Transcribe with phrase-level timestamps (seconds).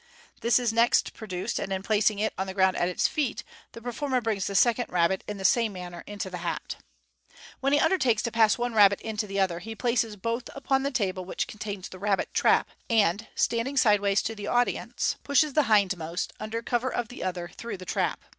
[0.39, 3.43] This is next pro duced, and in placing it on the ground at his feet,
[3.73, 6.77] the performer brings the second rabbit in the same manner into the hat.
[7.59, 10.81] When he undertakes to pass the one rabbit into the other, he places both upon
[10.81, 15.65] the table which contains the rabbit trap, and, standing sideways to the audience, pushes the
[15.65, 18.21] hindmost, under cover of the other, through the trap.